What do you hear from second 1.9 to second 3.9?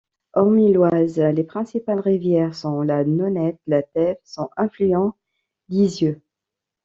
rivières sont la Nonette, la